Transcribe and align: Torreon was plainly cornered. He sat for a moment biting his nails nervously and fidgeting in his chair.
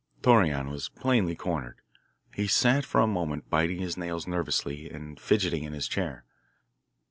Torreon 0.23 0.71
was 0.71 0.89
plainly 0.89 1.35
cornered. 1.35 1.79
He 2.33 2.47
sat 2.47 2.85
for 2.85 3.01
a 3.01 3.05
moment 3.05 3.51
biting 3.51 3.77
his 3.77 3.97
nails 3.97 4.25
nervously 4.25 4.89
and 4.89 5.19
fidgeting 5.19 5.63
in 5.63 5.73
his 5.73 5.87
chair. 5.87 6.25